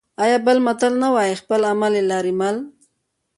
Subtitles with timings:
[0.23, 2.55] آیا بل متل نه وايي: خپل عمل د لارې مل؟